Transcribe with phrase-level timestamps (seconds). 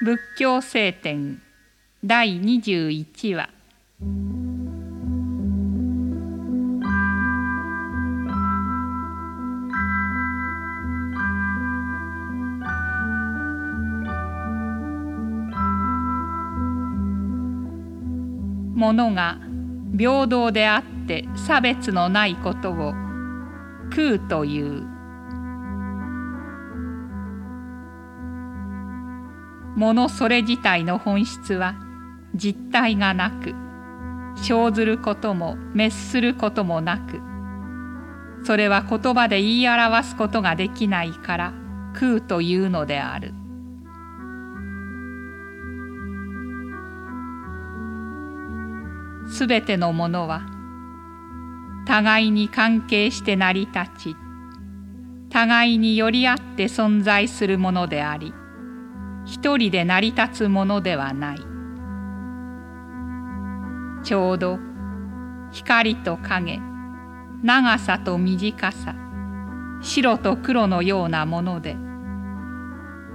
[0.00, 1.42] 仏教聖典
[2.04, 3.50] 第21話。
[18.76, 19.40] ものが
[19.98, 22.94] 平等であって差別のないことを
[23.90, 24.97] 空という。
[29.76, 31.74] ものそれ自体の本質は
[32.34, 33.54] 実体がなく
[34.36, 37.20] 生ずることも滅することもなく
[38.44, 41.52] それは言葉で言い表すことができないから
[41.94, 43.34] 空というのである。
[49.28, 50.42] すべてのものは
[51.86, 54.16] 互いに関係して成り立ち
[55.30, 58.32] 互いに寄り合って存在するものであり
[59.30, 61.38] 一人で成り立つものではない。
[64.02, 64.58] ちょうど
[65.52, 66.60] 光と影
[67.42, 68.94] 長さと短さ
[69.82, 71.74] 白と黒のようなもので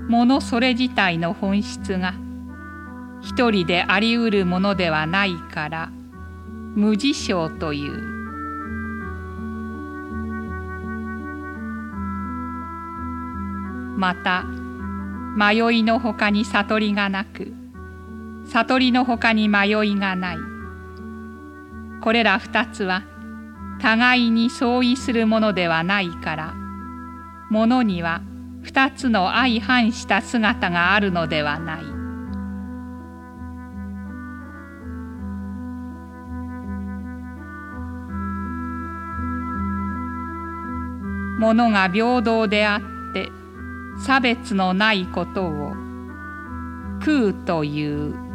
[0.08, 2.14] ものそれ自体の本質が
[3.22, 5.90] 一人でありうるものではないから
[6.76, 8.14] 無事象という。
[13.98, 14.44] また
[15.36, 17.54] 迷いのほかに悟りがなく
[18.46, 20.38] 悟りのほかに迷いがない
[22.02, 23.04] これら二つは
[23.82, 26.54] 互いに相違するものではないから
[27.50, 28.22] ものには
[28.62, 31.84] 二つの相反した姿があるのではない。
[41.40, 42.93] ものが平等であって
[44.00, 45.74] 差別のないことを
[47.00, 48.33] 空という。